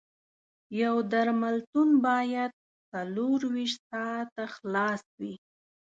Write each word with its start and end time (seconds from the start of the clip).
یو 0.81 0.95
درملتون 1.11 1.89
باید 2.07 2.51
څلور 2.91 3.39
ویشت 3.53 3.79
ساعته 3.91 4.43
خلاص 4.55 5.01
وي 5.19 5.33